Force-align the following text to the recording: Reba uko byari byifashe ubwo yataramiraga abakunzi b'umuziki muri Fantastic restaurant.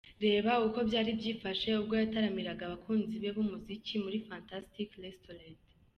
Reba 0.23 0.51
uko 0.67 0.79
byari 0.89 1.11
byifashe 1.19 1.67
ubwo 1.81 1.93
yataramiraga 2.01 2.61
abakunzi 2.65 3.15
b'umuziki 3.35 3.93
muri 4.03 4.17
Fantastic 4.27 4.89
restaurant. 5.05 5.59